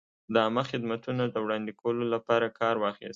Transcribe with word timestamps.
د 0.33 0.35
عامه 0.43 0.63
خدمتونو 0.71 1.23
د 1.33 1.35
وړاندې 1.45 1.71
کولو 1.81 2.03
لپاره 2.13 2.55
کار 2.59 2.75
واخیست. 2.79 3.09